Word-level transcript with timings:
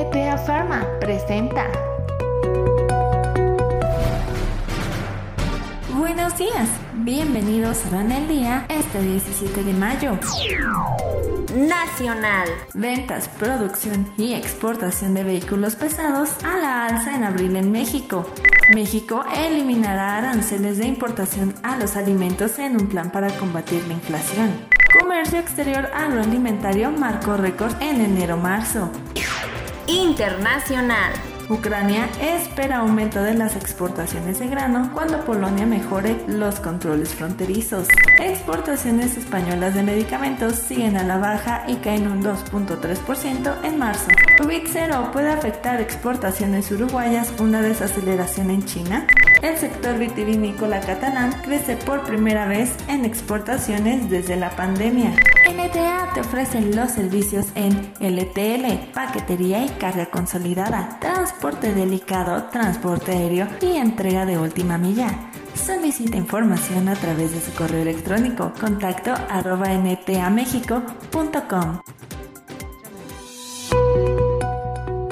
NTA 0.00 0.38
Pharma 0.38 0.86
presenta. 0.98 1.66
Buenos 5.94 6.38
días, 6.38 6.68
bienvenidos 6.94 7.84
a 7.84 7.96
Van 7.96 8.10
el 8.10 8.26
Día 8.26 8.64
este 8.70 9.02
17 9.02 9.62
de 9.62 9.74
mayo. 9.74 10.18
Nacional. 11.54 12.48
Ventas, 12.72 13.28
producción 13.28 14.10
y 14.16 14.32
exportación 14.32 15.12
de 15.12 15.24
vehículos 15.24 15.76
pesados 15.76 16.30
a 16.44 16.56
la 16.56 16.86
alza 16.86 17.14
en 17.14 17.24
abril 17.24 17.56
en 17.56 17.70
México. 17.70 18.24
México 18.74 19.22
eliminará 19.36 20.16
aranceles 20.16 20.78
de 20.78 20.86
importación 20.86 21.54
a 21.62 21.76
los 21.76 21.96
alimentos 21.96 22.58
en 22.58 22.80
un 22.80 22.88
plan 22.88 23.12
para 23.12 23.28
combatir 23.36 23.86
la 23.86 23.94
inflación. 23.94 24.50
Comercio 24.98 25.38
exterior 25.38 25.90
agroalimentario 25.94 26.90
marcó 26.90 27.36
récord 27.36 27.74
en 27.82 28.00
enero-marzo. 28.00 28.90
Internacional. 29.90 31.12
Ucrania 31.48 32.08
espera 32.20 32.78
aumento 32.78 33.20
de 33.20 33.34
las 33.34 33.56
exportaciones 33.56 34.38
de 34.38 34.46
grano 34.46 34.90
cuando 34.94 35.24
Polonia 35.24 35.66
mejore 35.66 36.16
los 36.28 36.60
controles 36.60 37.08
fronterizos. 37.08 37.88
Exportaciones 38.20 39.16
españolas 39.16 39.74
de 39.74 39.82
medicamentos 39.82 40.54
siguen 40.54 40.96
a 40.96 41.02
la 41.02 41.18
baja 41.18 41.64
y 41.66 41.74
caen 41.76 42.06
un 42.06 42.22
2.3% 42.22 43.64
en 43.64 43.78
marzo. 43.78 44.06
COVID-0 44.38 45.10
puede 45.10 45.30
afectar 45.30 45.80
exportaciones 45.80 46.70
uruguayas, 46.70 47.32
una 47.40 47.60
desaceleración 47.60 48.50
en 48.50 48.64
China. 48.64 49.08
El 49.42 49.56
sector 49.56 49.98
vitivinícola 49.98 50.78
catalán 50.78 51.32
crece 51.42 51.76
por 51.76 52.04
primera 52.04 52.46
vez 52.46 52.76
en 52.86 53.04
exportaciones 53.04 54.08
desde 54.08 54.36
la 54.36 54.50
pandemia. 54.50 55.16
NTA 55.52 56.10
te 56.14 56.20
ofrece 56.20 56.60
los 56.60 56.92
servicios 56.92 57.46
en 57.56 57.92
LTL, 58.00 58.92
paquetería 58.94 59.64
y 59.64 59.68
carga 59.68 60.06
consolidada, 60.06 61.00
transporte 61.00 61.74
delicado, 61.74 62.44
transporte 62.50 63.10
aéreo 63.12 63.48
y 63.60 63.76
entrega 63.76 64.26
de 64.26 64.38
última 64.38 64.78
milla. 64.78 65.30
Solicita 65.54 66.16
información 66.16 66.88
a 66.88 66.94
través 66.94 67.32
de 67.32 67.40
su 67.40 67.52
correo 67.52 67.82
electrónico 67.82 68.52
contacto 68.60 69.12
arroba 69.28 69.70
ntamexico.com. 69.70 71.80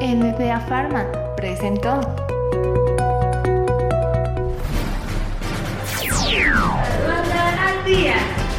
NTA 0.01 0.61
Pharma 0.69 1.05
presentó. 1.37 2.01